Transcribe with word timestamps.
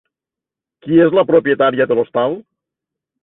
Qui 0.85 0.97
és 1.03 1.13
la 1.17 1.25
propietària 1.31 1.87
de 1.91 1.97
l'hostal? 1.99 2.39